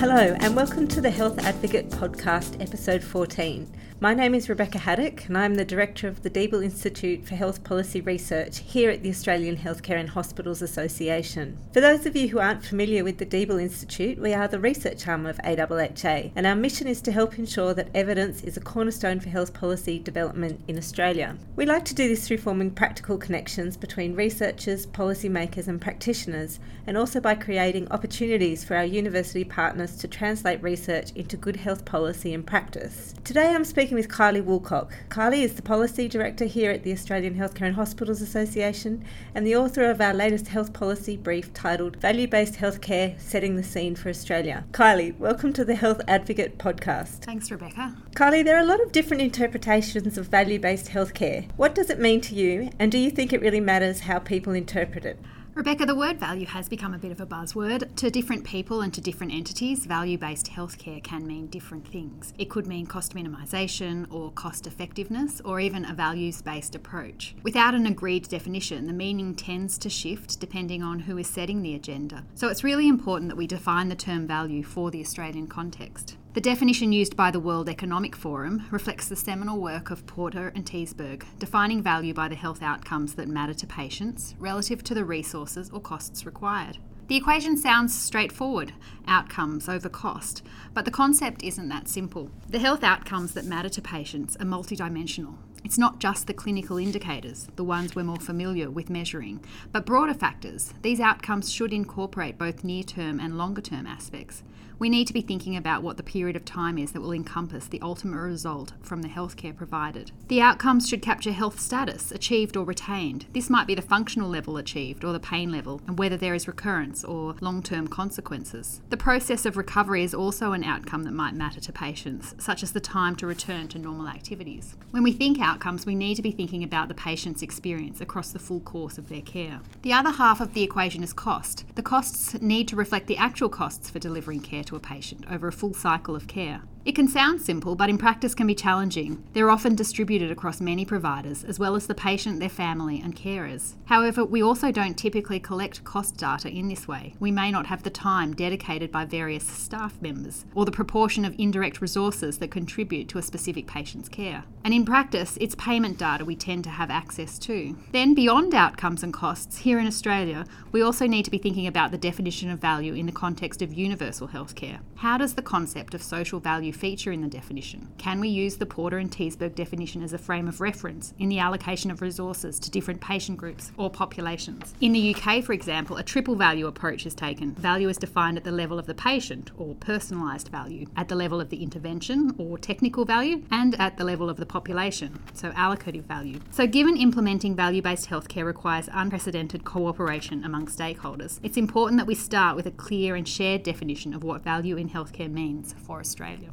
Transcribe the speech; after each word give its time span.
Hello, 0.00 0.34
and 0.40 0.56
welcome 0.56 0.88
to 0.88 1.02
the 1.02 1.10
Health 1.10 1.38
Advocate 1.40 1.90
Podcast, 1.90 2.58
episode 2.58 3.04
14. 3.04 3.70
My 4.02 4.14
name 4.14 4.34
is 4.34 4.48
Rebecca 4.48 4.78
Haddock, 4.78 5.26
and 5.26 5.36
I'm 5.36 5.56
the 5.56 5.64
Director 5.66 6.08
of 6.08 6.22
the 6.22 6.30
Deeble 6.30 6.64
Institute 6.64 7.28
for 7.28 7.34
Health 7.34 7.62
Policy 7.62 8.00
Research 8.00 8.60
here 8.60 8.88
at 8.88 9.02
the 9.02 9.10
Australian 9.10 9.58
Healthcare 9.58 10.00
and 10.00 10.08
Hospitals 10.08 10.62
Association. 10.62 11.58
For 11.74 11.82
those 11.82 12.06
of 12.06 12.16
you 12.16 12.28
who 12.28 12.38
aren't 12.38 12.64
familiar 12.64 13.04
with 13.04 13.18
the 13.18 13.26
Deeble 13.26 13.60
Institute, 13.60 14.18
we 14.18 14.32
are 14.32 14.48
the 14.48 14.58
research 14.58 15.06
arm 15.06 15.26
of 15.26 15.36
AHHA, 15.44 16.32
and 16.34 16.46
our 16.46 16.54
mission 16.54 16.88
is 16.88 17.02
to 17.02 17.12
help 17.12 17.38
ensure 17.38 17.74
that 17.74 17.90
evidence 17.94 18.42
is 18.42 18.56
a 18.56 18.62
cornerstone 18.62 19.20
for 19.20 19.28
health 19.28 19.52
policy 19.52 19.98
development 19.98 20.62
in 20.66 20.78
Australia. 20.78 21.36
We 21.56 21.66
like 21.66 21.84
to 21.84 21.94
do 21.94 22.08
this 22.08 22.26
through 22.26 22.38
forming 22.38 22.70
practical 22.70 23.18
connections 23.18 23.76
between 23.76 24.16
researchers, 24.16 24.86
policymakers, 24.86 25.68
and 25.68 25.78
practitioners, 25.78 26.58
and 26.86 26.96
also 26.96 27.20
by 27.20 27.34
creating 27.34 27.92
opportunities 27.92 28.64
for 28.64 28.76
our 28.76 28.84
university 28.84 29.44
partners 29.44 29.96
to 29.98 30.08
translate 30.08 30.62
research 30.62 31.12
into 31.12 31.36
good 31.36 31.56
health 31.56 31.84
policy 31.84 32.32
and 32.32 32.46
practice. 32.46 33.12
Today 33.24 33.50
I'm 33.50 33.66
speaking 33.66 33.89
speaking 33.90 34.06
with 34.06 34.16
Kylie 34.16 34.40
Woolcock. 34.40 34.92
Kylie 35.08 35.42
is 35.42 35.54
the 35.54 35.62
Policy 35.62 36.06
Director 36.06 36.44
here 36.44 36.70
at 36.70 36.84
the 36.84 36.92
Australian 36.92 37.34
Healthcare 37.34 37.66
and 37.66 37.74
Hospitals 37.74 38.22
Association 38.22 39.04
and 39.34 39.44
the 39.44 39.56
author 39.56 39.90
of 39.90 40.00
our 40.00 40.14
latest 40.14 40.46
health 40.46 40.72
policy 40.72 41.16
brief 41.16 41.52
titled 41.54 41.96
Value 41.96 42.28
Based 42.28 42.54
Healthcare 42.54 43.18
Setting 43.18 43.56
the 43.56 43.64
Scene 43.64 43.96
for 43.96 44.08
Australia. 44.08 44.64
Kylie, 44.70 45.18
welcome 45.18 45.52
to 45.54 45.64
the 45.64 45.74
Health 45.74 46.00
Advocate 46.06 46.56
podcast. 46.56 47.24
Thanks, 47.24 47.50
Rebecca. 47.50 47.96
Kylie, 48.14 48.44
there 48.44 48.56
are 48.56 48.62
a 48.62 48.64
lot 48.64 48.80
of 48.80 48.92
different 48.92 49.24
interpretations 49.24 50.16
of 50.16 50.28
value 50.28 50.60
based 50.60 50.90
healthcare. 50.90 51.50
What 51.56 51.74
does 51.74 51.90
it 51.90 51.98
mean 51.98 52.20
to 52.20 52.36
you, 52.36 52.70
and 52.78 52.92
do 52.92 52.98
you 52.98 53.10
think 53.10 53.32
it 53.32 53.40
really 53.40 53.58
matters 53.58 54.00
how 54.00 54.20
people 54.20 54.52
interpret 54.52 55.04
it? 55.04 55.18
Rebecca, 55.52 55.84
the 55.84 55.96
word 55.96 56.20
value 56.20 56.46
has 56.46 56.68
become 56.68 56.94
a 56.94 56.98
bit 56.98 57.10
of 57.10 57.20
a 57.20 57.26
buzzword. 57.26 57.96
To 57.96 58.10
different 58.10 58.44
people 58.44 58.82
and 58.82 58.94
to 58.94 59.00
different 59.00 59.32
entities, 59.32 59.84
value 59.84 60.16
based 60.16 60.46
healthcare 60.46 61.02
can 61.02 61.26
mean 61.26 61.48
different 61.48 61.88
things. 61.88 62.32
It 62.38 62.48
could 62.48 62.68
mean 62.68 62.86
cost 62.86 63.16
minimisation 63.16 64.06
or 64.12 64.30
cost 64.30 64.68
effectiveness 64.68 65.40
or 65.44 65.58
even 65.58 65.84
a 65.84 65.92
values 65.92 66.40
based 66.40 66.76
approach. 66.76 67.34
Without 67.42 67.74
an 67.74 67.86
agreed 67.86 68.28
definition, 68.28 68.86
the 68.86 68.92
meaning 68.92 69.34
tends 69.34 69.76
to 69.78 69.90
shift 69.90 70.38
depending 70.38 70.84
on 70.84 71.00
who 71.00 71.18
is 71.18 71.26
setting 71.26 71.62
the 71.62 71.74
agenda. 71.74 72.24
So 72.36 72.46
it's 72.46 72.62
really 72.62 72.88
important 72.88 73.28
that 73.28 73.36
we 73.36 73.48
define 73.48 73.88
the 73.88 73.96
term 73.96 74.28
value 74.28 74.62
for 74.62 74.92
the 74.92 75.00
Australian 75.00 75.48
context. 75.48 76.16
The 76.32 76.40
definition 76.40 76.92
used 76.92 77.16
by 77.16 77.32
the 77.32 77.40
World 77.40 77.68
Economic 77.68 78.14
Forum 78.14 78.64
reflects 78.70 79.08
the 79.08 79.16
seminal 79.16 79.60
work 79.60 79.90
of 79.90 80.06
Porter 80.06 80.52
and 80.54 80.64
Teisberg, 80.64 81.24
defining 81.40 81.82
value 81.82 82.14
by 82.14 82.28
the 82.28 82.36
health 82.36 82.62
outcomes 82.62 83.14
that 83.14 83.26
matter 83.26 83.52
to 83.54 83.66
patients 83.66 84.36
relative 84.38 84.84
to 84.84 84.94
the 84.94 85.04
resources 85.04 85.70
or 85.70 85.80
costs 85.80 86.24
required. 86.24 86.78
The 87.10 87.16
equation 87.16 87.56
sounds 87.56 87.92
straightforward 87.92 88.72
outcomes 89.08 89.68
over 89.68 89.88
cost, 89.88 90.44
but 90.72 90.84
the 90.84 90.92
concept 90.92 91.42
isn't 91.42 91.68
that 91.68 91.88
simple. 91.88 92.30
The 92.48 92.60
health 92.60 92.84
outcomes 92.84 93.34
that 93.34 93.44
matter 93.44 93.68
to 93.68 93.82
patients 93.82 94.36
are 94.36 94.44
multidimensional. 94.44 95.34
It's 95.64 95.76
not 95.76 95.98
just 95.98 96.28
the 96.28 96.32
clinical 96.32 96.78
indicators, 96.78 97.48
the 97.56 97.64
ones 97.64 97.96
we're 97.96 98.04
more 98.04 98.20
familiar 98.20 98.70
with 98.70 98.90
measuring, 98.90 99.44
but 99.72 99.84
broader 99.84 100.14
factors. 100.14 100.72
These 100.82 101.00
outcomes 101.00 101.52
should 101.52 101.72
incorporate 101.72 102.38
both 102.38 102.62
near 102.62 102.84
term 102.84 103.18
and 103.18 103.36
longer 103.36 103.60
term 103.60 103.88
aspects 103.88 104.44
we 104.80 104.88
need 104.88 105.06
to 105.06 105.12
be 105.12 105.20
thinking 105.20 105.56
about 105.56 105.82
what 105.82 105.98
the 105.98 106.02
period 106.02 106.36
of 106.36 106.44
time 106.46 106.78
is 106.78 106.92
that 106.92 107.02
will 107.02 107.12
encompass 107.12 107.66
the 107.66 107.82
ultimate 107.82 108.16
result 108.16 108.72
from 108.80 109.02
the 109.02 109.08
healthcare 109.08 109.54
provided. 109.54 110.10
The 110.28 110.40
outcomes 110.40 110.88
should 110.88 111.02
capture 111.02 111.32
health 111.32 111.60
status, 111.60 112.10
achieved 112.10 112.56
or 112.56 112.64
retained. 112.64 113.26
This 113.34 113.50
might 113.50 113.66
be 113.66 113.74
the 113.74 113.82
functional 113.82 114.30
level 114.30 114.56
achieved 114.56 115.04
or 115.04 115.12
the 115.12 115.20
pain 115.20 115.52
level, 115.52 115.82
and 115.86 115.98
whether 115.98 116.16
there 116.16 116.34
is 116.34 116.48
recurrence 116.48 116.99
or 117.04 117.34
long 117.40 117.62
term 117.62 117.88
consequences. 117.88 118.80
The 118.90 118.96
process 118.96 119.46
of 119.46 119.56
recovery 119.56 120.02
is 120.02 120.14
also 120.14 120.52
an 120.52 120.64
outcome 120.64 121.04
that 121.04 121.12
might 121.12 121.34
matter 121.34 121.60
to 121.60 121.72
patients, 121.72 122.34
such 122.38 122.62
as 122.62 122.72
the 122.72 122.80
time 122.80 123.16
to 123.16 123.26
return 123.26 123.68
to 123.68 123.78
normal 123.78 124.08
activities. 124.08 124.76
When 124.90 125.02
we 125.02 125.12
think 125.12 125.40
outcomes, 125.40 125.86
we 125.86 125.94
need 125.94 126.16
to 126.16 126.22
be 126.22 126.32
thinking 126.32 126.62
about 126.62 126.88
the 126.88 126.94
patient's 126.94 127.42
experience 127.42 128.00
across 128.00 128.30
the 128.30 128.38
full 128.38 128.60
course 128.60 128.98
of 128.98 129.08
their 129.08 129.22
care. 129.22 129.60
The 129.82 129.92
other 129.92 130.10
half 130.10 130.40
of 130.40 130.54
the 130.54 130.62
equation 130.62 131.02
is 131.02 131.12
cost. 131.12 131.64
The 131.74 131.82
costs 131.82 132.40
need 132.40 132.68
to 132.68 132.76
reflect 132.76 133.06
the 133.06 133.16
actual 133.16 133.48
costs 133.48 133.90
for 133.90 133.98
delivering 133.98 134.40
care 134.40 134.64
to 134.64 134.76
a 134.76 134.80
patient 134.80 135.24
over 135.30 135.48
a 135.48 135.52
full 135.52 135.74
cycle 135.74 136.16
of 136.16 136.26
care. 136.26 136.62
It 136.82 136.94
can 136.94 137.08
sound 137.08 137.42
simple, 137.42 137.74
but 137.74 137.90
in 137.90 137.98
practice 137.98 138.34
can 138.34 138.46
be 138.46 138.54
challenging. 138.54 139.22
They're 139.34 139.50
often 139.50 139.74
distributed 139.74 140.30
across 140.30 140.62
many 140.62 140.86
providers, 140.86 141.44
as 141.44 141.58
well 141.58 141.76
as 141.76 141.86
the 141.86 141.94
patient, 141.94 142.40
their 142.40 142.48
family, 142.48 143.02
and 143.04 143.14
carers. 143.14 143.74
However, 143.84 144.24
we 144.24 144.42
also 144.42 144.72
don't 144.72 144.94
typically 144.94 145.38
collect 145.38 145.84
cost 145.84 146.16
data 146.16 146.48
in 146.48 146.68
this 146.68 146.88
way. 146.88 147.16
We 147.20 147.30
may 147.30 147.50
not 147.50 147.66
have 147.66 147.82
the 147.82 147.90
time 147.90 148.32
dedicated 148.34 148.90
by 148.90 149.04
various 149.04 149.46
staff 149.46 150.00
members, 150.00 150.46
or 150.54 150.64
the 150.64 150.72
proportion 150.72 151.26
of 151.26 151.34
indirect 151.38 151.82
resources 151.82 152.38
that 152.38 152.50
contribute 152.50 153.10
to 153.10 153.18
a 153.18 153.22
specific 153.22 153.66
patient's 153.66 154.08
care. 154.08 154.44
And 154.64 154.72
in 154.72 154.86
practice, 154.86 155.36
it's 155.38 155.54
payment 155.56 155.98
data 155.98 156.24
we 156.24 156.34
tend 156.34 156.64
to 156.64 156.70
have 156.70 156.90
access 156.90 157.38
to. 157.40 157.76
Then, 157.92 158.14
beyond 158.14 158.54
outcomes 158.54 159.02
and 159.02 159.12
costs, 159.12 159.58
here 159.58 159.78
in 159.78 159.86
Australia, 159.86 160.46
we 160.72 160.80
also 160.80 161.06
need 161.06 161.26
to 161.26 161.30
be 161.30 161.38
thinking 161.38 161.66
about 161.66 161.90
the 161.90 161.98
definition 161.98 162.48
of 162.48 162.58
value 162.58 162.94
in 162.94 163.04
the 163.04 163.12
context 163.12 163.60
of 163.60 163.74
universal 163.74 164.28
healthcare. 164.28 164.80
How 164.96 165.18
does 165.18 165.34
the 165.34 165.42
concept 165.42 165.92
of 165.94 166.02
social 166.02 166.40
value 166.40 166.69
feature 166.72 167.12
in 167.12 167.20
the 167.20 167.28
definition? 167.28 167.88
Can 167.98 168.20
we 168.20 168.28
use 168.28 168.56
the 168.56 168.66
Porter 168.66 168.98
and 168.98 169.10
Teisberg 169.10 169.54
definition 169.54 170.02
as 170.02 170.12
a 170.12 170.18
frame 170.18 170.48
of 170.48 170.60
reference 170.60 171.14
in 171.18 171.28
the 171.28 171.38
allocation 171.38 171.90
of 171.90 172.02
resources 172.02 172.58
to 172.60 172.70
different 172.70 173.00
patient 173.00 173.38
groups 173.38 173.72
or 173.76 173.90
populations? 173.90 174.74
In 174.80 174.92
the 174.92 175.14
UK, 175.14 175.42
for 175.44 175.52
example, 175.52 175.96
a 175.96 176.02
triple 176.02 176.34
value 176.34 176.66
approach 176.66 177.06
is 177.06 177.14
taken. 177.14 177.54
Value 177.54 177.88
is 177.88 177.96
defined 177.96 178.36
at 178.36 178.44
the 178.44 178.52
level 178.52 178.78
of 178.78 178.86
the 178.86 178.94
patient 178.94 179.50
or 179.58 179.74
personalised 179.76 180.48
value, 180.48 180.86
at 180.96 181.08
the 181.08 181.14
level 181.14 181.40
of 181.40 181.50
the 181.50 181.62
intervention 181.62 182.34
or 182.38 182.58
technical 182.58 183.04
value, 183.04 183.42
and 183.50 183.74
at 183.80 183.96
the 183.96 184.04
level 184.04 184.28
of 184.28 184.36
the 184.36 184.46
population, 184.46 185.20
so 185.34 185.50
allocative 185.50 186.04
value. 186.04 186.40
So, 186.50 186.66
given 186.66 186.96
implementing 186.96 187.54
value 187.54 187.82
based 187.82 188.08
healthcare 188.08 188.44
requires 188.44 188.88
unprecedented 188.92 189.64
cooperation 189.64 190.44
among 190.44 190.66
stakeholders, 190.66 191.40
it's 191.42 191.56
important 191.56 191.98
that 191.98 192.06
we 192.06 192.14
start 192.14 192.56
with 192.56 192.66
a 192.66 192.70
clear 192.70 193.14
and 193.14 193.26
shared 193.26 193.62
definition 193.62 194.14
of 194.14 194.24
what 194.24 194.42
value 194.42 194.76
in 194.76 194.88
healthcare 194.88 195.30
means 195.30 195.74
for 195.86 196.00
Australia. 196.00 196.50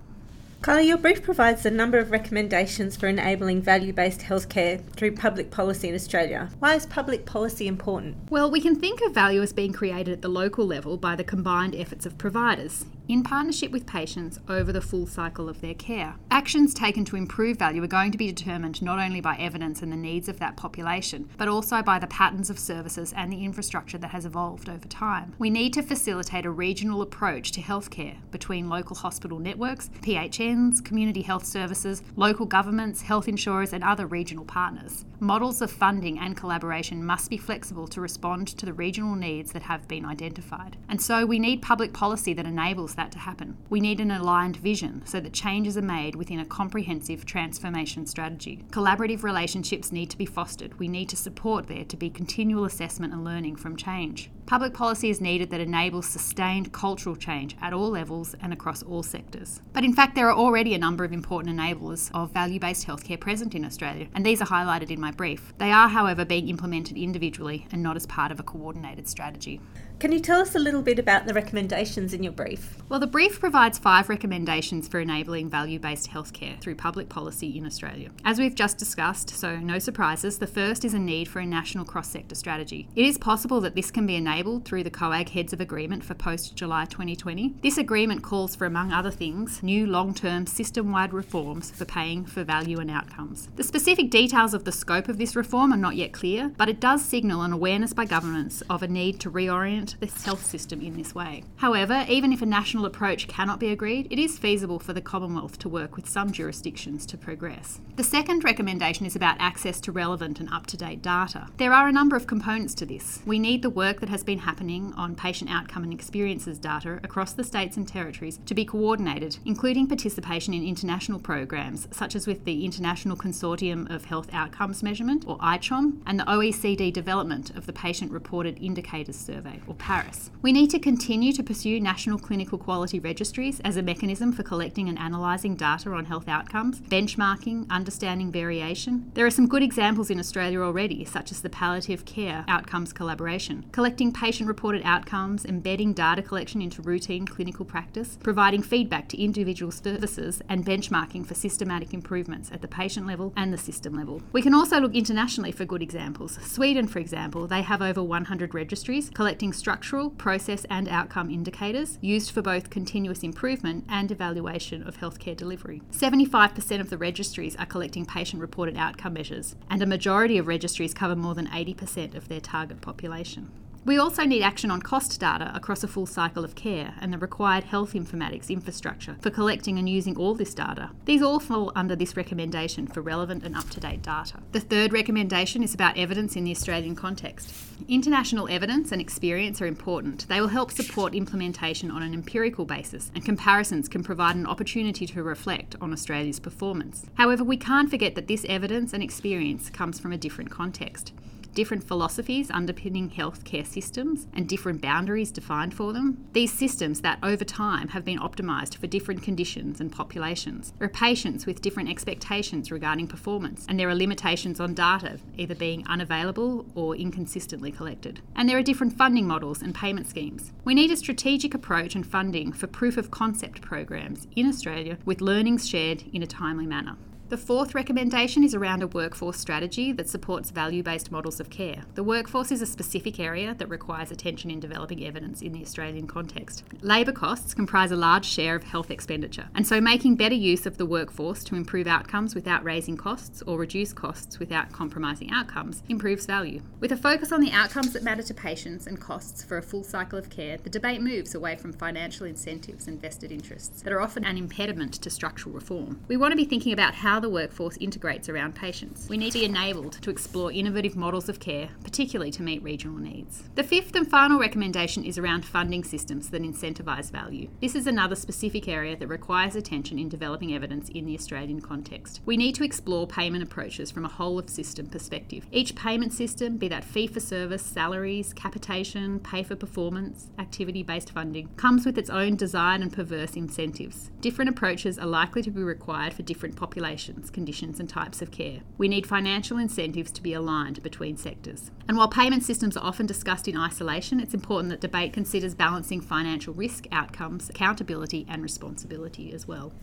Kylie, 0.61 0.87
your 0.87 0.97
brief 0.97 1.21
provides 1.21 1.65
a 1.65 1.71
number 1.71 1.99
of 1.99 2.11
recommendations 2.11 2.97
for 2.97 3.07
enabling 3.07 3.61
value 3.61 3.93
based 3.93 4.21
healthcare 4.21 4.83
through 4.95 5.11
public 5.11 5.51
policy 5.51 5.87
in 5.87 5.95
Australia. 5.95 6.49
Why 6.59 6.75
is 6.75 6.85
public 6.87 7.25
policy 7.25 7.67
important? 7.67 8.17
Well, 8.29 8.49
we 8.49 8.59
can 8.59 8.75
think 8.75 9.01
of 9.01 9.13
value 9.13 9.41
as 9.41 9.53
being 9.53 9.71
created 9.71 10.13
at 10.13 10.21
the 10.23 10.29
local 10.29 10.65
level 10.65 10.97
by 10.97 11.15
the 11.15 11.23
combined 11.23 11.75
efforts 11.75 12.05
of 12.05 12.17
providers 12.17 12.85
in 13.07 13.23
partnership 13.23 13.71
with 13.71 13.85
patients 13.85 14.39
over 14.49 14.73
the 14.73 14.81
full 14.81 15.07
cycle 15.07 15.47
of 15.47 15.61
their 15.61 15.73
care. 15.73 16.15
Actions 16.29 16.73
taken 16.73 17.05
to 17.05 17.15
improve 17.15 17.57
value 17.57 17.81
are 17.81 17.87
going 17.87 18.11
to 18.11 18.17
be 18.17 18.31
determined 18.31 18.81
not 18.81 18.99
only 18.99 19.21
by 19.21 19.35
evidence 19.37 19.81
and 19.81 19.91
the 19.91 19.97
needs 19.97 20.27
of 20.27 20.39
that 20.39 20.57
population, 20.57 21.29
but 21.37 21.47
also 21.47 21.81
by 21.81 21.97
the 21.99 22.07
patterns 22.07 22.49
of 22.49 22.59
services 22.59 23.13
and 23.15 23.31
the 23.31 23.45
infrastructure 23.45 23.97
that 23.97 24.09
has 24.09 24.25
evolved 24.25 24.67
over 24.67 24.87
time. 24.87 25.33
We 25.39 25.49
need 25.49 25.73
to 25.73 25.81
facilitate 25.81 26.45
a 26.45 26.51
regional 26.51 27.01
approach 27.01 27.51
to 27.53 27.61
healthcare 27.61 28.17
between 28.31 28.69
local 28.69 28.95
hospital 28.95 29.39
networks, 29.39 29.89
PHNs, 30.01 30.83
community 30.83 31.21
health 31.21 31.45
services, 31.45 32.03
local 32.15 32.45
governments, 32.45 33.01
health 33.01 33.27
insurers, 33.27 33.71
and 33.71 33.83
other 33.83 34.05
regional 34.05 34.45
partners. 34.45 35.05
Models 35.19 35.61
of 35.61 35.71
funding 35.71 36.19
and 36.19 36.37
collaboration 36.37 37.03
must 37.03 37.29
be 37.29 37.37
flexible 37.37 37.87
to 37.87 38.01
respond 38.01 38.47
to 38.49 38.65
the 38.65 38.73
regional 38.73 39.15
needs 39.15 39.51
that 39.53 39.63
have 39.63 39.87
been 39.87 40.05
identified. 40.05 40.77
And 40.89 41.01
so 41.01 41.25
we 41.25 41.39
need 41.39 41.61
public 41.61 41.93
policy 41.93 42.33
that 42.33 42.45
enables 42.45 42.93
that 42.97 43.11
to 43.13 43.19
happen. 43.19 43.57
We 43.69 43.79
need 43.79 44.01
an 44.01 44.11
aligned 44.11 44.57
vision 44.57 45.01
so 45.05 45.21
that 45.21 45.33
changes 45.33 45.77
are 45.77 45.81
made 45.81 46.15
within 46.15 46.39
a 46.39 46.45
comprehensive 46.45 47.25
transformation 47.25 48.05
strategy. 48.05 48.65
Collaborative 48.71 49.23
relationships 49.23 49.91
need 49.91 50.09
to 50.09 50.17
be 50.17 50.25
fostered. 50.25 50.77
We 50.77 50.89
need 50.89 51.07
to 51.09 51.15
support 51.15 51.67
there 51.67 51.85
to 51.85 51.97
be 51.97 52.09
continual 52.09 52.65
assessment 52.65 53.13
and 53.13 53.23
learning 53.23 53.55
from 53.55 53.77
change. 53.77 54.29
Public 54.47 54.73
policy 54.73 55.09
is 55.09 55.19
needed 55.19 55.49
that 55.49 55.59
enables 55.59 56.07
sustained 56.07 56.71
cultural 56.71 57.17
change 57.17 57.57
at 57.61 57.73
all 57.73 57.89
levels 57.89 58.33
and 58.41 58.53
across 58.53 58.81
all 58.81 59.03
sectors. 59.03 59.59
But 59.73 59.83
in 59.83 59.91
fact, 59.91 60.15
there 60.15 60.29
are 60.29 60.33
already 60.33 60.73
a 60.73 60.77
number 60.77 61.03
of 61.03 61.11
important 61.11 61.53
enablers 61.53 62.09
of 62.13 62.31
value 62.31 62.57
based 62.57 62.87
healthcare 62.87 63.19
present 63.19 63.55
in 63.55 63.65
Australia, 63.65 64.07
and 64.15 64.25
these 64.25 64.41
are 64.41 64.45
highlighted 64.45 64.89
in 64.89 65.01
my 65.01 65.11
brief. 65.11 65.53
They 65.57 65.69
are, 65.69 65.89
however, 65.89 66.23
being 66.23 66.47
implemented 66.47 66.95
individually 66.95 67.67
and 67.73 67.83
not 67.83 67.97
as 67.97 68.05
part 68.05 68.31
of 68.31 68.39
a 68.39 68.43
coordinated 68.43 69.09
strategy. 69.09 69.59
Can 69.99 70.11
you 70.11 70.19
tell 70.19 70.39
us 70.39 70.55
a 70.55 70.59
little 70.59 70.83
bit 70.83 70.99
about 70.99 71.25
the 71.25 71.33
recommendations 71.33 72.13
in 72.13 72.21
your 72.23 72.31
brief? 72.31 72.77
Well, 72.87 72.99
the 72.99 73.07
brief 73.07 73.39
provides 73.39 73.79
five 73.79 74.09
recommendations 74.09 74.87
for 74.87 74.99
enabling 74.99 75.49
value 75.49 75.79
based 75.79 76.09
healthcare 76.09 76.57
through 76.61 76.75
public 76.75 77.09
policy 77.09 77.57
in 77.57 77.65
Australia. 77.65 78.11
As 78.23 78.39
we've 78.39 78.55
just 78.55 78.77
discussed, 78.77 79.31
so 79.31 79.57
no 79.57 79.79
surprises, 79.79 80.37
the 80.37 80.47
first 80.47 80.85
is 80.85 80.93
a 80.93 80.99
need 80.99 81.27
for 81.27 81.39
a 81.39 81.45
national 81.45 81.83
cross 81.83 82.07
sector 82.07 82.35
strategy. 82.35 82.87
It 82.95 83.05
is 83.05 83.17
possible 83.17 83.59
that 83.61 83.75
this 83.75 83.91
can 83.91 84.05
be 84.05 84.15
enabled 84.15 84.36
through 84.37 84.83
the 84.83 84.91
COAG 84.91 85.29
Heads 85.29 85.51
of 85.51 85.59
Agreement 85.59 86.03
for 86.03 86.13
post 86.13 86.55
July 86.55 86.85
2020. 86.85 87.55
This 87.63 87.77
agreement 87.77 88.21
calls 88.21 88.55
for, 88.55 88.65
among 88.65 88.93
other 88.93 89.11
things, 89.11 89.63
new 89.63 89.87
long 89.87 90.13
term 90.13 90.45
system 90.45 90.91
wide 90.91 91.11
reforms 91.11 91.71
for 91.71 91.85
paying 91.85 92.25
for 92.25 92.43
value 92.43 92.79
and 92.79 92.91
outcomes. 92.91 93.49
The 93.55 93.63
specific 93.63 94.11
details 94.11 94.53
of 94.53 94.63
the 94.63 94.71
scope 94.71 95.09
of 95.09 95.17
this 95.17 95.35
reform 95.35 95.73
are 95.73 95.77
not 95.77 95.95
yet 95.95 96.13
clear, 96.13 96.51
but 96.55 96.69
it 96.69 96.79
does 96.79 97.03
signal 97.03 97.41
an 97.41 97.51
awareness 97.51 97.93
by 97.93 98.05
governments 98.05 98.61
of 98.69 98.83
a 98.83 98.87
need 98.87 99.19
to 99.21 99.31
reorient 99.31 99.99
the 99.99 100.05
health 100.05 100.45
system 100.45 100.79
in 100.79 100.95
this 100.95 101.15
way. 101.15 101.43
However, 101.57 102.05
even 102.07 102.31
if 102.31 102.41
a 102.41 102.45
national 102.45 102.77
national 102.77 102.85
approach 102.85 103.27
cannot 103.27 103.59
be 103.59 103.71
agreed, 103.71 104.07
it 104.11 104.19
is 104.19 104.37
feasible 104.37 104.77
for 104.77 104.93
the 104.93 105.01
Commonwealth 105.01 105.57
to 105.57 105.69
work 105.69 105.95
with 105.95 106.07
some 106.07 106.31
jurisdictions 106.31 107.05
to 107.07 107.17
progress. 107.17 107.79
The 107.95 108.03
second 108.03 108.43
recommendation 108.43 109.05
is 109.05 109.15
about 109.15 109.37
access 109.39 109.81
to 109.81 109.91
relevant 109.91 110.39
and 110.39 110.47
up 110.51 110.67
to 110.67 110.77
date 110.77 111.01
data. 111.01 111.47
There 111.57 111.73
are 111.73 111.87
a 111.87 111.91
number 111.91 112.15
of 112.15 112.27
components 112.27 112.75
to 112.75 112.85
this. 112.85 113.21
We 113.25 113.39
need 113.39 113.63
the 113.63 113.69
work 113.69 113.99
that 114.01 114.09
has 114.09 114.23
been 114.27 114.39
happening 114.39 114.93
on 114.95 115.15
patient 115.15 115.49
outcome 115.49 115.83
and 115.83 115.93
experiences 115.93 116.59
data 116.59 116.99
across 117.01 117.31
the 117.33 117.43
states 117.43 117.77
and 117.77 117.87
territories 117.87 118.39
to 118.45 118.53
be 118.53 118.65
coordinated, 118.65 119.37
including 119.45 119.87
participation 119.87 120.53
in 120.53 120.67
international 120.67 121.17
programs 121.17 121.87
such 121.91 122.13
as 122.13 122.27
with 122.27 122.43
the 122.43 122.65
International 122.65 123.15
Consortium 123.15 123.89
of 123.89 124.05
Health 124.05 124.27
Outcomes 124.33 124.83
Measurement, 124.83 125.23
or 125.25 125.37
ICHOM, 125.37 126.01
and 126.05 126.19
the 126.19 126.25
OECD 126.25 126.91
development 126.91 127.55
of 127.55 127.65
the 127.65 127.73
Patient 127.73 128.11
Reported 128.11 128.61
Indicators 128.61 129.15
Survey, 129.15 129.61
or 129.65 129.73
PARIS. 129.75 130.29
We 130.41 130.51
need 130.51 130.69
to 130.71 130.79
continue 130.79 131.31
to 131.31 131.41
pursue 131.41 131.79
national 131.79 132.19
clinical 132.19 132.57
quality 132.57 132.99
registries 132.99 133.61
as 133.61 133.77
a 133.77 133.81
mechanism 133.81 134.33
for 134.33 134.43
collecting 134.43 134.89
and 134.89 134.97
analysing 134.99 135.55
data 135.55 135.89
on 135.91 136.03
health 136.03 136.27
outcomes, 136.27 136.81
benchmarking, 136.81 137.69
understanding 137.69 138.29
variation. 138.29 139.09
There 139.13 139.25
are 139.25 139.31
some 139.31 139.47
good 139.47 139.63
examples 139.63 140.09
in 140.09 140.19
Australia 140.19 140.61
already, 140.61 141.05
such 141.05 141.31
as 141.31 141.41
the 141.41 141.49
Palliative 141.49 142.03
Care 142.03 142.43
Outcomes 142.49 142.91
Collaboration, 142.91 143.65
collecting 143.71 144.11
patient 144.17 144.47
reported 144.47 144.81
outcomes, 144.83 145.45
embedding 145.45 145.93
data 145.93 146.23
collection 146.23 146.59
into 146.59 146.81
routine 146.81 147.23
clinical 147.23 147.63
practice, 147.63 148.17
providing 148.23 148.63
feedback 148.63 149.07
to 149.07 149.21
individual 149.21 149.71
services, 149.71 150.41
and 150.49 150.65
benchmarking 150.65 151.23
for 151.23 151.35
systematic 151.35 151.93
improvements 151.93 152.51
at 152.51 152.63
the 152.63 152.67
patient 152.67 153.05
level 153.05 153.31
and 153.37 153.53
the 153.53 153.57
system 153.59 153.93
level. 153.93 154.23
We 154.31 154.41
can 154.41 154.55
also 154.55 154.79
look 154.79 154.95
internationally 154.95 155.51
for 155.51 155.65
good 155.65 155.83
examples. 155.83 156.39
Sweden, 156.41 156.87
for 156.87 156.97
example, 156.97 157.45
they 157.45 157.61
have 157.61 157.83
over 157.83 158.01
100 158.01 158.55
registries 158.55 159.11
collecting 159.13 159.53
structural, 159.53 160.09
process, 160.09 160.65
and 160.67 160.89
outcome 160.89 161.29
indicators 161.29 161.99
used 162.01 162.31
for 162.31 162.41
both 162.41 162.71
continuous 162.71 163.21
improvement 163.21 163.85
and 163.87 164.09
evaluation 164.09 164.81
of 164.81 164.97
healthcare 164.97 165.37
delivery. 165.37 165.83
75% 165.91 166.79
of 166.79 166.89
the 166.89 166.97
registries 166.97 167.55
are 167.57 167.67
collecting 167.67 168.05
patient 168.05 168.41
reported 168.41 168.77
outcome 168.77 169.13
measures, 169.13 169.55
and 169.69 169.83
a 169.83 169.85
majority 169.85 170.39
of 170.39 170.47
registries 170.47 170.95
cover 170.95 171.15
more 171.15 171.35
than 171.35 171.47
80% 171.47 172.15
of 172.15 172.29
their 172.29 172.41
target 172.41 172.81
population. 172.81 173.51
We 173.87 173.97
also 173.97 174.25
need 174.25 174.43
action 174.43 174.69
on 174.69 174.81
cost 174.81 175.17
data 175.17 175.49
across 175.55 175.81
a 175.81 175.87
full 175.87 176.07
cycle 176.07 176.43
of 176.43 176.55
care 176.55 176.93
and 176.99 177.13
the 177.13 177.17
required 177.17 177.63
health 177.63 177.93
informatics 177.93 178.49
infrastructure 178.49 179.15
for 179.21 179.29
collecting 179.29 179.79
and 179.79 179.87
using 179.87 180.17
all 180.17 180.35
this 180.35 180.53
data. 180.53 180.89
These 181.05 181.21
all 181.21 181.39
fall 181.39 181.71
under 181.73 181.95
this 181.95 182.17
recommendation 182.17 182.87
for 182.87 182.99
relevant 182.99 183.45
and 183.45 183.55
up 183.55 183.69
to 183.69 183.79
date 183.79 184.01
data. 184.01 184.39
The 184.51 184.59
third 184.59 184.91
recommendation 184.91 185.63
is 185.63 185.73
about 185.73 185.97
evidence 185.97 186.35
in 186.35 186.43
the 186.43 186.51
Australian 186.51 186.97
context. 186.97 187.53
International 187.87 188.49
evidence 188.49 188.91
and 188.91 188.99
experience 188.99 189.61
are 189.61 189.67
important. 189.67 190.27
They 190.27 190.41
will 190.41 190.49
help 190.49 190.71
support 190.71 191.15
implementation 191.15 191.89
on 191.89 192.03
an 192.03 192.13
empirical 192.13 192.65
basis, 192.65 193.09
and 193.15 193.23
comparisons 193.23 193.87
can 193.87 194.03
provide 194.03 194.35
an 194.35 194.47
opportunity 194.47 195.05
to 195.05 195.23
reflect 195.23 195.77
on 195.79 195.93
Australia's 195.93 196.41
performance. 196.41 197.05
However, 197.13 197.45
we 197.45 197.55
can't 197.55 197.89
forget 197.89 198.15
that 198.15 198.27
this 198.27 198.45
evidence 198.49 198.91
and 198.91 199.01
experience 199.01 199.69
comes 199.69 199.97
from 199.97 200.11
a 200.11 200.17
different 200.17 200.51
context 200.51 201.13
different 201.57 201.83
philosophies 201.83 202.51
underpinning 202.51 203.09
healthcare 203.09 203.65
systems 203.65 204.27
and 204.35 204.47
different 204.47 204.79
boundaries 204.79 205.31
defined 205.31 205.73
for 205.73 205.91
them. 205.91 206.23
These 206.33 206.53
systems 206.53 207.01
that 207.01 207.17
over 207.23 207.43
time 207.43 207.87
have 207.87 208.05
been 208.05 208.19
optimised 208.19 208.77
for 208.77 208.85
different 208.85 209.23
conditions 209.23 209.81
and 209.81 209.91
populations. 209.91 210.71
There 210.77 210.85
are 210.85 210.91
patients 210.91 211.47
with 211.47 211.63
different 211.63 211.89
expectations 211.89 212.71
regarding 212.71 213.07
performance, 213.07 213.65
and 213.67 213.79
there 213.79 213.89
are 213.89 213.95
limitations 213.95 214.59
on 214.59 214.75
data 214.75 215.17
either 215.35 215.55
being 215.55 215.83
unavailable 215.87 216.67
or 216.75 216.95
inconsistently 216.95 217.71
collected. 217.71 218.21
And 218.35 218.47
there 218.47 218.59
are 218.59 218.61
different 218.61 218.95
funding 218.95 219.25
models 219.25 219.63
and 219.63 219.73
payment 219.73 220.07
schemes. 220.07 220.51
We 220.63 220.75
need 220.75 220.91
a 220.91 220.95
strategic 220.95 221.55
approach 221.55 221.95
and 221.95 222.05
funding 222.05 222.53
for 222.53 222.67
proof 222.67 222.97
of 222.97 223.09
concept 223.09 223.63
programs 223.63 224.27
in 224.35 224.45
Australia 224.47 224.99
with 225.05 225.21
learnings 225.21 225.67
shared 225.67 226.03
in 226.13 226.21
a 226.21 226.27
timely 226.27 226.67
manner. 226.67 226.97
The 227.29 227.35
fourth 227.35 227.75
recommendation 227.75 228.41
is 228.41 228.55
around 228.55 228.83
a 228.83 228.87
workforce 228.87 229.37
strategy 229.37 229.91
that 229.91 230.07
supports 230.07 230.49
value 230.49 230.81
based 230.81 231.11
models 231.11 231.41
of 231.41 231.49
care. 231.49 231.83
The 231.95 232.03
workforce 232.03 232.53
is 232.53 232.61
a 232.61 232.65
specific 232.65 233.19
area 233.19 233.53
that 233.55 233.67
requires 233.67 234.11
attention 234.11 234.49
in 234.49 234.61
developing 234.61 235.05
evidence 235.05 235.41
in 235.41 235.51
the 235.51 235.61
Australian 235.61 236.07
context. 236.07 236.63
Labour 236.79 237.11
costs 237.11 237.53
comprise 237.53 237.91
a 237.91 237.97
large 237.97 238.23
share 238.23 238.55
of 238.55 238.63
health 238.63 238.89
expenditure, 238.89 239.49
and 239.55 239.67
so 239.67 239.81
making 239.81 240.15
better 240.15 240.35
use 240.35 240.65
of 240.65 240.77
the 240.77 240.85
workforce 240.85 241.43
to 241.43 241.55
improve 241.55 241.85
outcomes 241.85 242.33
without 242.33 242.63
raising 242.63 242.95
costs 242.95 243.41
or 243.41 243.57
reduce 243.57 243.91
costs 243.91 244.39
without 244.39 244.71
compromising 244.71 245.29
outcomes 245.29 245.83
improves 245.89 246.25
value. 246.25 246.61
With 246.79 246.93
a 246.93 246.97
focus 246.97 247.33
on 247.33 247.41
the 247.41 247.51
outcomes 247.51 247.91
that 247.91 248.03
matter 248.03 248.23
to 248.23 248.33
patients 248.33 248.87
and 248.87 249.01
costs 249.01 249.43
for 249.43 249.57
a 249.57 249.61
full 249.61 249.83
cycle 249.83 250.17
of 250.17 250.29
care, 250.29 250.55
the 250.59 250.69
debate 250.69 251.01
moves 251.01 251.35
away 251.35 251.57
from 251.57 251.73
financial 251.73 252.25
incentives 252.25 252.87
and 252.87 253.01
vested 253.01 253.33
interests 253.33 253.81
that 253.81 253.91
are 253.91 253.99
often 253.99 254.23
an 254.23 254.37
impediment 254.37 254.93
to 254.93 255.09
structural 255.09 255.53
reform. 255.53 255.99
We 256.07 256.15
want 256.15 256.31
to 256.31 256.37
be 256.37 256.45
thinking 256.45 256.71
about 256.71 256.95
how 256.95 257.16
how 257.17 257.21
the 257.21 257.27
workforce 257.27 257.77
integrates 257.77 258.29
around 258.29 258.53
patients. 258.53 259.09
We 259.09 259.17
need 259.17 259.31
to 259.31 259.39
be 259.39 259.45
enabled 259.45 259.93
to 260.03 260.11
explore 260.11 260.51
innovative 260.51 260.95
models 260.95 261.29
of 261.29 261.39
care, 261.39 261.69
particularly 261.83 262.29
to 262.33 262.43
meet 262.43 262.61
regional 262.61 262.99
needs. 262.99 263.41
The 263.55 263.63
fifth 263.63 263.95
and 263.95 264.07
final 264.07 264.39
recommendation 264.39 265.03
is 265.03 265.17
around 265.17 265.43
funding 265.43 265.83
systems 265.83 266.29
that 266.29 266.43
incentivise 266.43 267.09
value. 267.09 267.49
This 267.59 267.73
is 267.73 267.87
another 267.87 268.13
specific 268.13 268.67
area 268.67 268.95
that 268.95 269.07
requires 269.07 269.55
attention 269.55 269.97
in 269.97 270.09
developing 270.09 270.53
evidence 270.53 270.89
in 270.89 271.07
the 271.07 271.15
Australian 271.15 271.59
context. 271.59 272.21
We 272.23 272.37
need 272.37 272.53
to 272.53 272.63
explore 272.63 273.07
payment 273.07 273.41
approaches 273.41 273.89
from 273.89 274.05
a 274.05 274.09
whole 274.09 274.37
of 274.37 274.47
system 274.47 274.85
perspective. 274.85 275.47
Each 275.51 275.73
payment 275.73 276.13
system, 276.13 276.57
be 276.57 276.67
that 276.67 276.83
fee 276.83 277.07
for 277.07 277.19
service, 277.19 277.63
salaries, 277.63 278.31
capitation, 278.31 279.21
pay 279.21 279.41
for 279.41 279.55
performance, 279.55 280.27
activity 280.37 280.83
based 280.83 281.11
funding, 281.11 281.49
comes 281.57 281.83
with 281.83 281.97
its 281.97 282.11
own 282.11 282.35
desired 282.35 282.81
and 282.81 282.93
perverse 282.93 283.35
incentives. 283.35 284.11
Different 284.21 284.49
approaches 284.49 284.99
are 284.99 285.07
likely 285.07 285.41
to 285.41 285.49
be 285.49 285.63
required 285.63 286.13
for 286.13 286.21
different 286.21 286.55
populations 286.55 287.06
conditions, 287.31 287.79
and 287.79 287.89
types 287.89 288.21
of 288.21 288.31
care. 288.31 288.59
We 288.77 288.87
need 288.87 289.07
financial 289.07 289.57
incentives 289.57 290.11
to 290.11 290.21
be 290.21 290.33
aligned 290.33 290.83
between 290.83 291.17
sectors. 291.17 291.71
And 291.87 291.97
while 291.97 292.07
payment 292.07 292.43
systems 292.43 292.75
are 292.75 292.83
often 292.83 293.05
discussed 293.05 293.47
in 293.47 293.57
isolation, 293.57 294.19
it's 294.19 294.33
important 294.33 294.69
that 294.69 294.81
debate 294.81 295.13
considers 295.13 295.55
balancing 295.55 296.01
financial 296.01 296.53
risk, 296.53 296.85
outcomes, 296.91 297.49
accountability, 297.49 298.25
and 298.29 298.43
responsibility 298.43 299.31
as 299.33 299.47
well. 299.47 299.73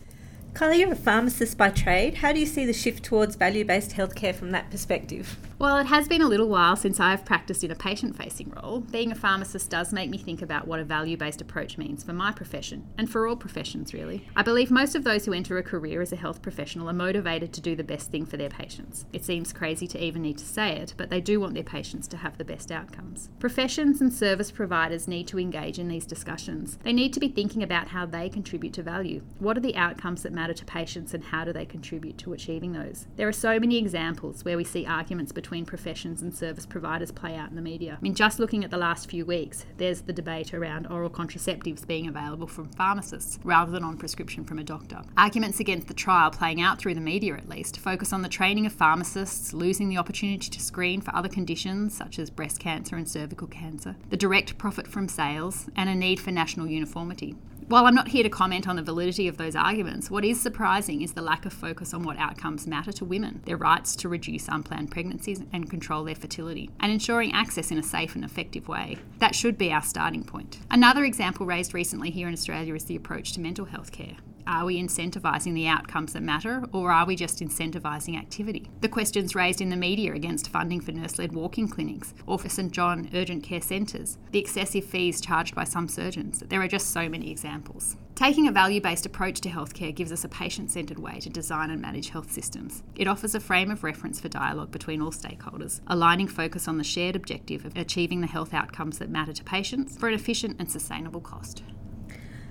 Kylie, 0.55 0.79
you're 0.79 0.93
a 0.93 0.95
pharmacist 0.95 1.57
by 1.57 1.69
trade. 1.69 2.13
How 2.13 2.31
do 2.31 2.39
you 2.39 2.45
see 2.45 2.65
the 2.65 2.71
shift 2.71 3.03
towards 3.03 3.35
value 3.35 3.65
based 3.65 3.91
healthcare 3.91 4.33
from 4.33 4.51
that 4.51 4.71
perspective? 4.71 5.35
Well, 5.59 5.77
it 5.77 5.87
has 5.87 6.07
been 6.07 6.21
a 6.21 6.27
little 6.27 6.47
while 6.47 6.77
since 6.77 6.99
I've 6.99 7.25
practiced 7.25 7.63
in 7.65 7.71
a 7.71 7.75
patient 7.75 8.17
facing 8.17 8.51
role. 8.51 8.79
Being 8.79 9.11
a 9.11 9.15
pharmacist 9.15 9.69
does 9.69 9.91
make 9.91 10.09
me 10.09 10.17
think 10.17 10.41
about 10.41 10.65
what 10.65 10.79
a 10.79 10.85
value 10.85 11.17
based 11.17 11.41
approach 11.41 11.77
means 11.77 12.05
for 12.05 12.13
my 12.13 12.31
profession 12.31 12.87
and 12.97 13.09
for 13.09 13.27
all 13.27 13.35
professions, 13.35 13.93
really. 13.93 14.27
I 14.35 14.43
believe 14.43 14.71
most 14.71 14.95
of 14.95 15.03
those 15.03 15.25
who 15.25 15.33
enter 15.33 15.57
a 15.57 15.63
career 15.63 16.01
as 16.01 16.13
a 16.13 16.17
health 16.17 16.41
professional 16.41 16.89
are 16.89 16.93
motivated 16.93 17.51
to 17.53 17.61
do 17.61 17.75
the 17.75 17.83
best 17.83 18.09
thing 18.09 18.25
for 18.25 18.37
their 18.37 18.49
patients. 18.49 19.05
It 19.11 19.25
seems 19.25 19.51
crazy 19.51 19.87
to 19.87 20.01
even 20.01 20.21
need 20.21 20.37
to 20.37 20.45
say 20.45 20.77
it, 20.77 20.93
but 20.95 21.09
they 21.09 21.21
do 21.21 21.41
want 21.41 21.53
their 21.53 21.63
patients 21.63 22.07
to 22.09 22.17
have 22.17 22.37
the 22.37 22.45
best 22.45 22.71
outcomes. 22.71 23.29
Professions 23.39 23.99
and 23.99 24.13
service 24.13 24.51
providers 24.51 25.07
need 25.07 25.27
to 25.27 25.39
engage 25.39 25.79
in 25.79 25.89
these 25.89 26.05
discussions. 26.05 26.77
They 26.83 26.93
need 26.93 27.11
to 27.13 27.19
be 27.19 27.27
thinking 27.27 27.61
about 27.61 27.89
how 27.89 28.05
they 28.05 28.29
contribute 28.29 28.73
to 28.73 28.83
value. 28.83 29.21
What 29.39 29.57
are 29.57 29.61
the 29.61 29.75
outcomes 29.75 30.23
that 30.23 30.31
matter? 30.31 30.44
Matter 30.45 30.53
to 30.53 30.65
patients 30.65 31.15
and 31.15 31.23
how 31.23 31.43
do 31.43 31.51
they 31.51 31.65
contribute 31.65 32.19
to 32.19 32.31
achieving 32.31 32.71
those. 32.71 33.07
There 33.15 33.27
are 33.27 33.33
so 33.33 33.59
many 33.59 33.77
examples 33.77 34.45
where 34.45 34.57
we 34.57 34.63
see 34.63 34.85
arguments 34.85 35.31
between 35.31 35.65
professions 35.65 36.21
and 36.21 36.35
service 36.35 36.67
providers 36.67 37.11
play 37.11 37.35
out 37.35 37.49
in 37.49 37.55
the 37.55 37.63
media. 37.63 37.97
I 37.97 38.03
mean, 38.03 38.13
just 38.13 38.37
looking 38.37 38.63
at 38.63 38.69
the 38.69 38.77
last 38.77 39.09
few 39.09 39.25
weeks, 39.25 39.65
there's 39.77 40.01
the 40.01 40.13
debate 40.13 40.53
around 40.53 40.85
oral 40.85 41.09
contraceptives 41.09 41.87
being 41.87 42.07
available 42.07 42.45
from 42.45 42.69
pharmacists 42.69 43.39
rather 43.43 43.71
than 43.71 43.83
on 43.83 43.97
prescription 43.97 44.43
from 44.43 44.59
a 44.59 44.63
doctor. 44.63 45.01
Arguments 45.17 45.59
against 45.59 45.87
the 45.87 45.95
trial 45.95 46.29
playing 46.29 46.61
out 46.61 46.77
through 46.77 46.93
the 46.93 47.01
media 47.01 47.33
at 47.33 47.49
least 47.49 47.79
focus 47.79 48.13
on 48.13 48.21
the 48.21 48.29
training 48.29 48.67
of 48.67 48.73
pharmacists, 48.73 49.51
losing 49.51 49.89
the 49.89 49.97
opportunity 49.97 50.47
to 50.51 50.61
screen 50.61 51.01
for 51.01 51.15
other 51.15 51.29
conditions 51.29 51.97
such 51.97 52.19
as 52.19 52.29
breast 52.29 52.59
cancer 52.59 52.95
and 52.95 53.09
cervical 53.09 53.47
cancer, 53.47 53.95
the 54.11 54.17
direct 54.17 54.59
profit 54.59 54.87
from 54.87 55.07
sales, 55.07 55.71
and 55.75 55.89
a 55.89 55.95
need 55.95 56.19
for 56.19 56.29
national 56.29 56.67
uniformity. 56.67 57.35
While 57.67 57.87
I'm 57.87 57.95
not 57.95 58.09
here 58.09 58.21
to 58.21 58.29
comment 58.29 58.67
on 58.67 58.75
the 58.75 58.83
validity 58.83 59.27
of 59.27 59.37
those 59.37 59.55
arguments, 59.55 60.11
what 60.11 60.23
is 60.23 60.39
surprising 60.39 61.01
is 61.01 61.13
the 61.13 61.23
lack 61.23 61.47
of 61.47 61.53
focus 61.53 61.95
on 61.95 62.03
what 62.03 62.15
outcomes 62.17 62.67
matter 62.67 62.91
to 62.91 63.05
women 63.05 63.41
their 63.45 63.57
rights 63.57 63.95
to 63.97 64.09
reduce 64.09 64.47
unplanned 64.47 64.91
pregnancies 64.91 65.41
and 65.51 65.67
control 65.67 66.03
their 66.03 66.13
fertility, 66.13 66.69
and 66.79 66.91
ensuring 66.91 67.33
access 67.33 67.71
in 67.71 67.79
a 67.79 67.83
safe 67.83 68.13
and 68.13 68.23
effective 68.23 68.67
way. 68.67 68.97
That 69.17 69.33
should 69.33 69.57
be 69.57 69.71
our 69.71 69.81
starting 69.81 70.23
point. 70.23 70.59
Another 70.69 71.05
example 71.05 71.47
raised 71.47 71.73
recently 71.73 72.11
here 72.11 72.27
in 72.27 72.35
Australia 72.35 72.75
is 72.75 72.85
the 72.85 72.97
approach 72.97 73.33
to 73.33 73.41
mental 73.41 73.65
health 73.65 73.91
care. 73.91 74.17
Are 74.47 74.65
we 74.65 74.79
incentivising 74.79 75.55
the 75.55 75.67
outcomes 75.67 76.13
that 76.13 76.21
matter, 76.21 76.63
or 76.71 76.91
are 76.91 77.05
we 77.07 77.15
just 77.15 77.39
incentivising 77.39 78.15
activity? 78.15 78.69
The 78.81 78.87
questions 78.87 79.33
raised 79.33 79.59
in 79.59 79.69
the 79.69 79.75
media 79.75 80.13
against 80.13 80.49
funding 80.49 80.81
for 80.81 80.91
nurse 80.91 81.17
led 81.17 81.33
walk-in 81.33 81.67
clinics 81.67 82.13
or 82.27 82.37
for 82.37 82.47
St 82.47 82.71
John 82.71 83.09
urgent 83.15 83.43
care 83.43 83.61
centres, 83.61 84.19
the 84.31 84.39
excessive 84.39 84.85
fees 84.85 85.19
charged 85.19 85.55
by 85.55 85.63
some 85.63 85.87
surgeons. 85.87 86.43
There 86.47 86.61
are 86.61 86.67
just 86.67 86.91
so 86.91 87.09
many 87.09 87.31
examples. 87.31 87.97
Taking 88.13 88.47
a 88.47 88.51
value 88.51 88.79
based 88.79 89.07
approach 89.07 89.41
to 89.41 89.49
healthcare 89.49 89.93
gives 89.93 90.11
us 90.11 90.23
a 90.23 90.29
patient 90.29 90.69
centred 90.69 90.99
way 90.99 91.19
to 91.19 91.29
design 91.29 91.71
and 91.71 91.81
manage 91.81 92.09
health 92.09 92.31
systems. 92.31 92.83
It 92.95 93.07
offers 93.07 93.33
a 93.33 93.39
frame 93.39 93.71
of 93.71 93.83
reference 93.83 94.21
for 94.21 94.29
dialogue 94.29 94.71
between 94.71 95.01
all 95.01 95.11
stakeholders, 95.11 95.81
aligning 95.87 96.27
focus 96.27 96.67
on 96.67 96.77
the 96.77 96.83
shared 96.83 97.15
objective 97.15 97.65
of 97.65 97.75
achieving 97.75 98.21
the 98.21 98.27
health 98.27 98.53
outcomes 98.53 98.99
that 98.99 99.09
matter 99.09 99.33
to 99.33 99.43
patients 99.43 99.97
for 99.97 100.07
an 100.07 100.13
efficient 100.13 100.57
and 100.59 100.71
sustainable 100.71 101.19
cost. 101.19 101.63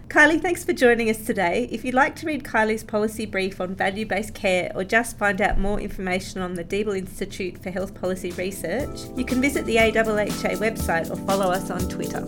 Kylie, 0.09 0.41
thanks 0.41 0.65
for 0.65 0.73
joining 0.73 1.11
us 1.11 1.25
today. 1.25 1.69
If 1.73 1.85
you'd 1.85 1.95
like 1.95 2.15
to 2.17 2.27
read 2.27 2.45
Kylie's 2.45 2.85
policy 2.85 3.27
brief 3.27 3.61
on 3.61 3.75
value 3.75 4.07
based 4.07 4.35
care 4.35 4.71
or 4.75 4.85
just 4.85 5.19
find 5.19 5.41
out 5.41 5.59
more 5.59 5.81
information 5.81 6.41
on 6.41 6.55
the 6.55 6.63
Deeble 6.63 6.97
Institute 6.97 7.61
for 7.63 7.71
Health 7.71 7.95
Policy 7.95 8.31
Research, 8.33 9.01
you 9.17 9.25
can 9.25 9.41
visit 9.41 9.65
the 9.65 9.77
AHHA 9.77 10.59
website 10.59 11.11
or 11.11 11.17
follow 11.27 11.51
us 11.51 11.71
on 11.71 11.81
Twitter. 11.89 12.25